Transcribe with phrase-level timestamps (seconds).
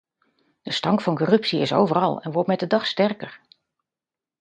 [0.61, 3.39] De stank van corruptie is overal en wordt met de dag sterker.